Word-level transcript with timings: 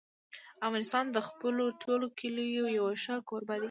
افغانستان 0.67 1.05
د 1.11 1.17
خپلو 1.27 1.65
ټولو 1.83 2.05
کلیو 2.19 2.65
یو 2.77 2.87
ښه 3.03 3.15
کوربه 3.29 3.55
دی. 3.57 3.59